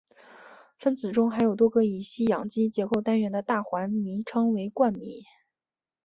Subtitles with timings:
[0.79, 5.23] 分子中含有多个乙烯氧基结构单元的大环醚称为冠醚。